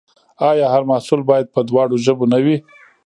[0.49, 2.57] آیا هر محصول باید په دواړو ژبو نه وي؟